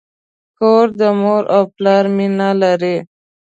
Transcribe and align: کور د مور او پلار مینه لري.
کور 0.59 0.85
د 0.99 1.01
مور 1.21 1.43
او 1.55 1.63
پلار 1.75 2.03
مینه 2.17 2.49
لري. 2.61 2.97